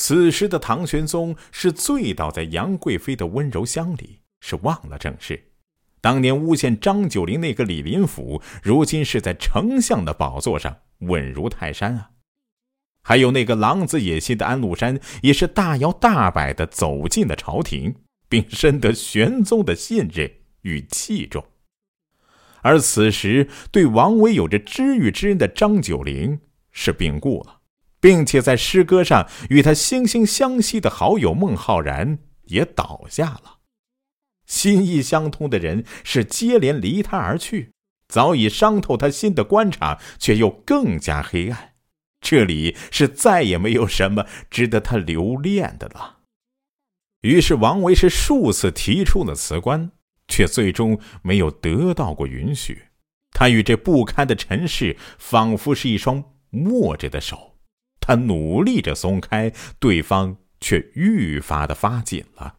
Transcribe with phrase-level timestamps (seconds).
[0.00, 5.50] 此时的唐玄宗是醉倒在杨贵妃的温柔乡里，是忘了正事。
[6.00, 12.12] 当年诬陷张九龄那个李林甫，如今是在丞相的宝座上稳如泰山啊！
[13.02, 17.94] 还有那个狼子野心的安禄山，也是大摇大摆的走进了朝廷，
[18.26, 20.32] 并深得玄宗的信任
[20.62, 21.44] 与器重。
[22.62, 26.40] 而此时，对王维有着知遇之恩的张九龄
[26.72, 27.59] 是病故了，
[28.00, 33.58] 并且在诗歌上与他惺惺相惜的好友孟浩然也倒下了。
[34.46, 37.72] 心意相通的人是接连离他而去，
[38.08, 41.74] 早已伤透他心的官场却又更加黑暗。
[42.20, 46.18] 这里是再也没有什么值得他留恋的了。
[47.22, 49.92] 于是王维是数次提出了辞官。
[50.30, 52.84] 却最终没有得到过允许。
[53.32, 57.49] 他与这不堪的尘世仿佛是一双握着的手，
[58.00, 62.56] 他努力着松开，对方却愈发的发紧了。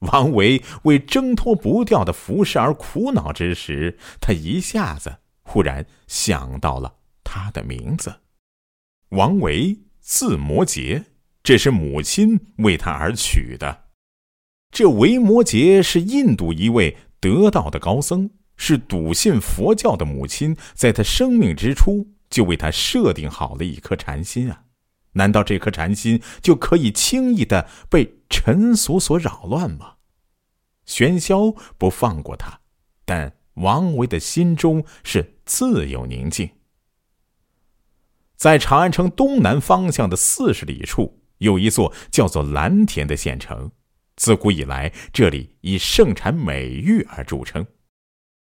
[0.00, 8.20] 王维为挣脱不掉的服饰而苦恼之时，他一下子忽然想到了他的名字——
[9.10, 11.04] 王维，字摩诘，
[11.42, 13.84] 这是母亲为他而取的。
[14.72, 24.64] 这维摩诘是印度一位得道的高僧，是笃信佛教的母亲在他生命之初就为他设定好了一颗禅心啊！
[25.12, 29.96] 难道这颗禅心就可以轻易的被尘俗所扰乱吗？
[30.86, 32.60] 喧嚣不放过他，
[33.04, 36.48] 但王维的心中是自有宁静。
[38.36, 43.70] 在长安城东南方向的四十里处，有一座叫做蓝田的县城。
[44.16, 47.66] 自古以来，这里以盛产美玉而著称。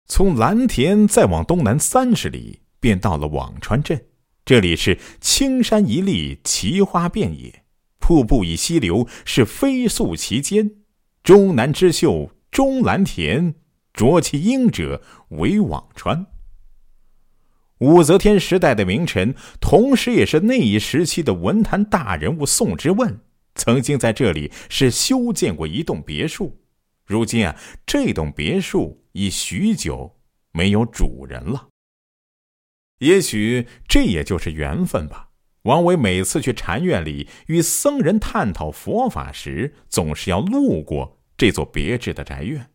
[0.07, 4.07] 从蓝田再往东南三十里，便到了辋川镇。
[4.45, 7.65] 这里是青山一立，奇花遍野，
[7.99, 10.71] 瀑布以溪流，是飞速其间。
[11.23, 13.55] 终南之秀，终蓝田，
[13.93, 16.27] 濯其英者为辋川。
[17.81, 23.21] 武则天时代的名臣，同时也是那一时期的文坛大人物宋之问。
[23.55, 26.59] 曾经在这里是修建过一栋别墅，
[27.05, 30.17] 如今啊，这栋别墅已许久
[30.53, 31.69] 没有主人了。
[32.99, 35.31] 也许这也就是缘分吧。
[35.63, 42.71] 王维每次去禅院里与僧人探讨佛法时，总是要路过这座别致的宅院。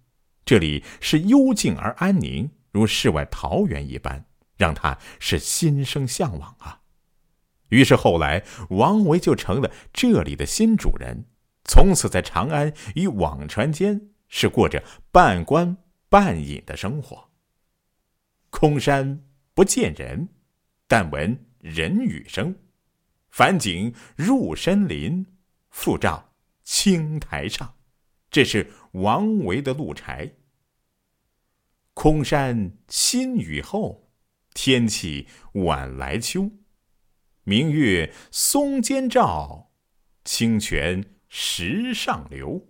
[0.45, 4.25] 这里是幽静而安宁，如世外桃源一般，
[4.57, 6.81] 让他是心生向往啊。
[7.69, 11.25] 于是后来，王维就成了这里的新主人，
[11.63, 15.77] 从此在长安与辋川间是过着半官
[16.09, 17.29] 半隐的生活。
[18.51, 20.29] 空山不见人，
[20.87, 22.55] 但闻人语声。
[23.29, 25.25] 返景入深林，
[25.69, 26.33] 复照
[26.63, 27.75] 青苔上。
[28.29, 30.33] 这是王维的鹿柴。
[31.93, 34.11] 空山新雨后，
[34.55, 36.49] 天气晚来秋。
[37.43, 39.71] 明月松间照，
[40.23, 42.69] 清泉石上流。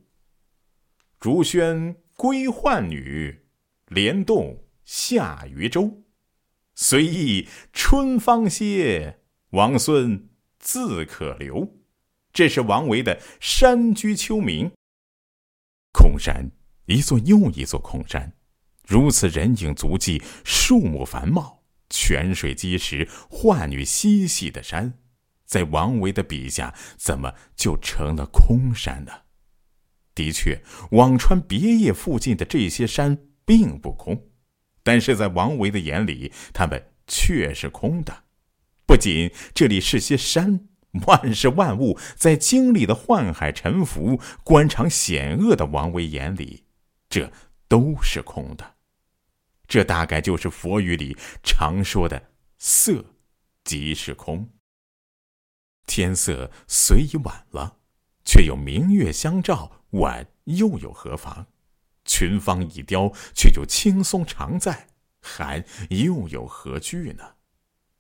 [1.20, 3.46] 竹喧归浣女，
[3.88, 6.04] 莲动下渔舟。
[6.76, 9.20] 随意春芳歇，
[9.52, 10.30] 王孙
[10.60, 11.78] 自可留。
[12.32, 14.72] 这是王维的山居秋暝。
[15.92, 16.50] 空山，
[16.88, 18.34] 一座又一座空山，
[18.88, 21.64] 如此人影足迹，树木繁茂。
[21.92, 24.98] 泉水积石，浣女嬉戏的山，
[25.46, 29.12] 在王维的笔下，怎么就成了空山呢？
[30.16, 34.30] 的确，辋川别业附近的这些山并不空，
[34.84, 38.24] 但是在王维的眼里，他们却是空的。
[38.86, 40.68] 不仅这里是些山，
[41.08, 46.66] 万事万物在经历了宦海沉浮、官场险恶的王维眼里，
[47.10, 47.32] 这
[47.68, 48.76] 都是空的。
[49.68, 53.06] 这大概就是佛语里常说的“色
[53.64, 54.50] 即是空”。
[55.88, 57.78] 天色虽已晚了，
[58.24, 61.48] 却有明月相照，晚又有何妨？
[62.06, 64.88] 群芳已凋，却又青松常在，
[65.22, 67.36] 寒又有何惧呢？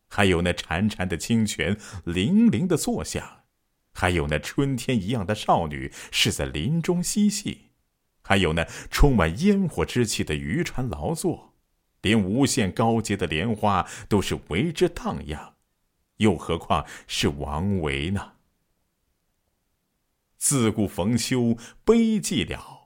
[0.07, 3.45] 还有那潺潺的清泉，泠泠的作响；
[3.93, 7.71] 还有那春天一样的少女，是在林中嬉戏；
[8.21, 11.53] 还有那充满烟火之气的渔船劳作。
[12.01, 15.55] 连无限高洁的莲花都是为之荡漾，
[16.17, 18.33] 又何况是王维呢？
[20.37, 22.82] 自古逢秋悲寂了，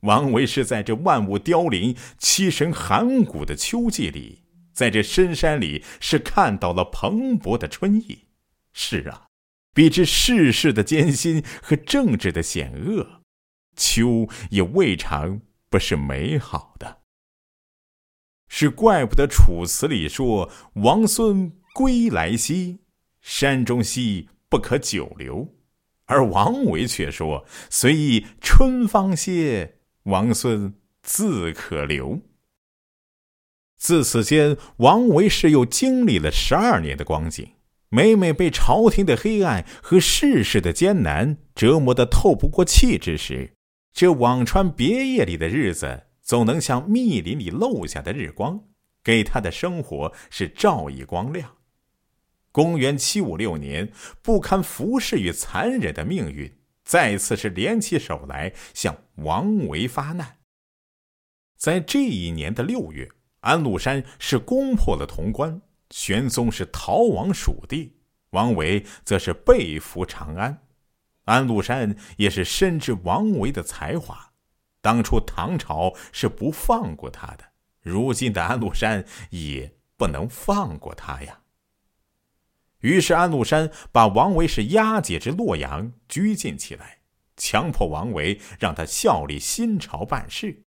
[0.00, 4.42] 王维是在这万物凋零、凄神寒骨的秋季里，
[4.72, 8.26] 在这深山里是看到了蓬勃的春意。
[8.72, 9.26] 是啊，
[9.74, 13.22] 比之世事的艰辛和政治的险恶，
[13.76, 16.98] 秋也未尝不是美好的。
[18.48, 20.50] 是怪不得《楚辞》里说
[20.82, 22.80] ：“王孙归来兮，
[23.20, 25.54] 山中兮不可久留。”
[26.06, 32.20] 而王维却说：“随意春芳歇，王孙自可留。”
[33.76, 37.52] 自此间，王维是又经历了十二年的光景，
[37.88, 43.54] 每每被朝廷的黑暗和世事的艰难折磨得透不过气之时，
[43.92, 46.06] 这辋川别业里的日子。
[46.22, 48.62] 总能像密林里漏下的日光，
[49.02, 51.56] 给他的生活是照以光亮。
[52.52, 53.90] 公元七五六年，
[54.22, 56.59] 不堪服侍与残忍的命运，
[56.90, 60.38] 再次是联起手来向王维发难。
[61.56, 63.08] 在这一年的六月，
[63.42, 67.94] 安禄山是攻破了潼关，玄宗是逃亡蜀地，
[68.30, 70.66] 王维则是被俘长安。
[71.26, 74.32] 安禄山也是深知王维的才华。
[74.80, 77.44] 当初唐朝是不放过他的，
[77.82, 81.38] 如今的安禄山也不能放过他呀。
[82.80, 86.98] 于是安禄山把王维是押解至洛阳，拘禁起来，
[87.36, 90.62] 强迫王维让他效力新朝办事。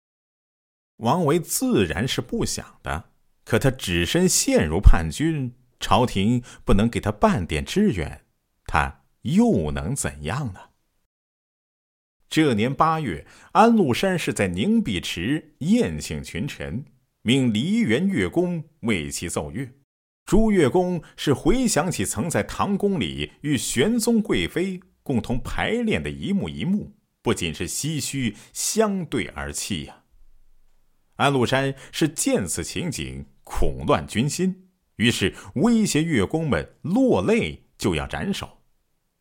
[0.97, 3.11] 王维自然是不想的，
[3.45, 8.25] 可他只身陷入叛军，朝廷不能给他半点支援，
[8.65, 10.59] 他又能怎样呢？
[12.27, 16.85] 这年八月，安禄山是在凝碧池宴请群臣，
[17.21, 19.78] 命梨园乐工为其奏乐。
[20.29, 26.91] 朱乐宫是回想起曾在唐宫里与玄宗贵妃共同排练的一幕一幕，
[27.23, 30.03] 不仅是唏嘘，相对而泣呀。
[31.15, 38.59] 安禄山是见此情景，恐乱军心，于是威胁乐工们落泪就要斩首。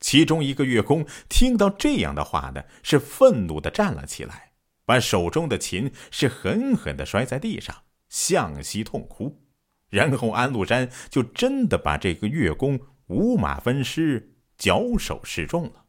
[0.00, 4.52] 其中一个乐工听到这样的话呢，是愤怒的站了起来，
[4.84, 7.74] 把手中的琴是狠狠的摔在地上，
[8.10, 9.47] 向西痛哭。
[9.88, 15.84] 然后安禄山就真的把这个乐工五马分尸，绞首示众了。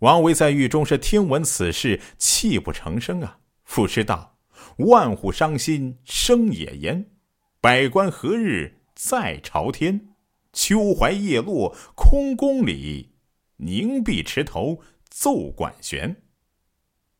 [0.00, 4.38] 王维在狱中是听闻此事，泣不成声啊，赋诗道
[4.78, 7.10] ：“万户伤心生野烟，
[7.60, 10.08] 百官何日再朝天？”
[10.52, 13.16] 秋槐叶落空宫里，
[13.56, 16.22] 凝碧池头奏管弦。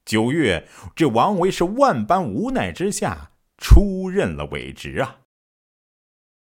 [0.04, 3.32] 九月，这王维是万般无奈之下
[3.64, 5.20] 出任了伪职啊。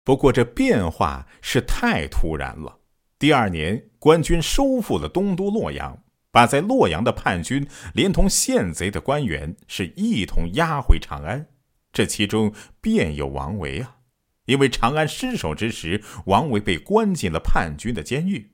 [0.03, 2.79] 不过这变化是太突然了。
[3.19, 11.47] 第二年，官军收复了东都洛阳，把在洛阳的叛军连同县贼的官员是一同押回长安。
[11.93, 13.99] 这其中便有王维啊。
[14.47, 18.53] 因为长安失守之时，王维被关进了叛军的监狱。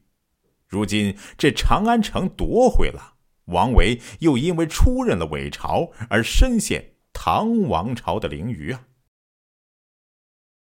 [0.66, 3.14] 如今这长安城夺回了，
[3.44, 6.95] 王维又因为出任了伪朝而深陷
[7.28, 8.86] 唐王朝的凌虞啊。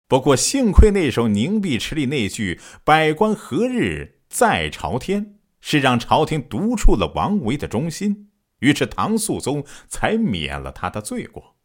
[0.07, 8.31] 不过幸亏那首凝碧池里那句“百官何日在朝天”，是让朝廷读出了王维的忠心，
[8.61, 11.57] 于是唐肃宗才免了他的罪过。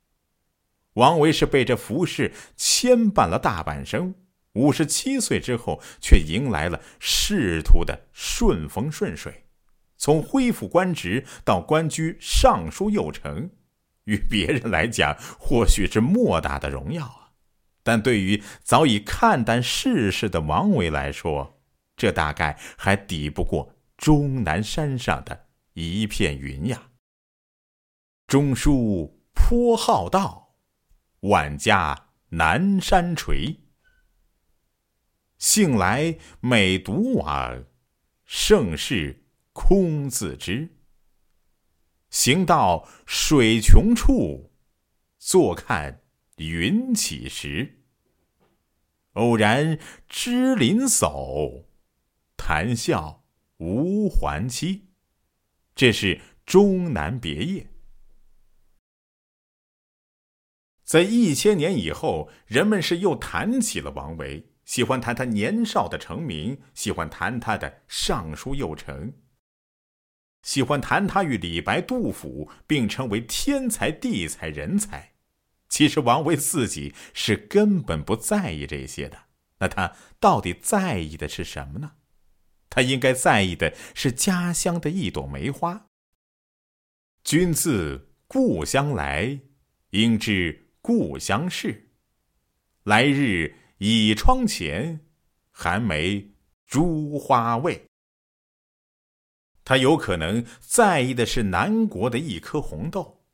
[0.94, 4.16] 王维是被这服饰牵绊了大半生，
[4.54, 9.44] 五十七岁之后，却迎来了仕途的顺风顺水，
[9.96, 13.52] 从恢复官职到官居尚书右丞，
[14.08, 17.32] 与别人来讲或许是莫大的荣耀啊，
[17.84, 21.62] 但对于早已看淡世事的王维来说，
[21.96, 26.90] 这大概还抵不过终南山上的一片云呀。
[28.26, 30.46] 中书颇好道。
[31.22, 33.58] 万家南山陲，
[35.40, 37.66] 幸来每独往，
[38.24, 40.77] 盛世空自知。
[42.18, 44.52] 行到水穷处，
[45.20, 46.02] 坐看
[46.38, 47.84] 云起时。
[49.14, 49.78] 偶然
[50.10, 51.66] 知林叟，
[52.36, 53.24] 谈笑
[53.58, 54.88] 无还期。
[55.76, 57.68] 这是终南别业。
[60.84, 69.14] 在一千年以后，人们是又谈起了王维，喜欢谈他年少的成名，喜欢谈他的尚书右丞，
[70.42, 75.14] 喜欢谈他与李白、杜甫并称为天才、地才、人才。
[75.70, 79.18] 其实王维自己是根本不在意这些的。
[79.60, 81.92] 那他到底在意的是什么呢？
[82.70, 85.88] 他应该在意的是家乡的一朵梅花。
[87.24, 89.40] 君自故乡来，
[89.92, 90.66] 应知。
[90.80, 91.90] 故乡事，
[92.84, 95.02] 来日倚窗前，
[95.52, 96.30] 寒梅
[96.66, 97.86] 著花未。
[99.68, 103.26] 他有可能在意的是南国的一颗红豆，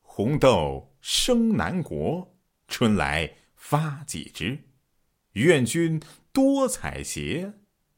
[0.00, 2.36] 红豆生南国，
[2.68, 4.68] 春来发几枝，
[5.32, 6.00] 愿君
[6.32, 7.54] 多采撷，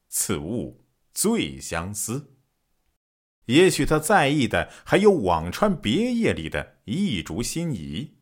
[0.09, 2.39] 此物最相思。
[3.45, 8.15] 也许他在意的还有辋川别业里的一竹心仪。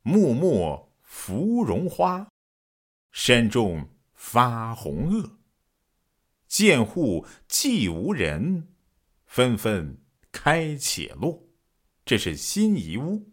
[0.00, 2.26] 木末芙蓉花，
[3.12, 5.37] 山中发红萼。
[6.58, 8.66] 见户寂无人，
[9.26, 9.98] 纷纷
[10.32, 11.44] 开且落。
[12.04, 13.30] 这是心仪屋。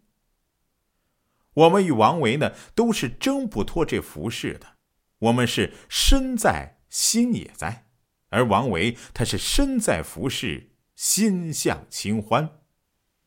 [1.55, 4.75] 我们与王维呢，都是挣不脱这浮世的。
[5.17, 7.87] 我们是身在，心也在。
[8.29, 12.59] 而王维，他是身在浮世，心向清欢。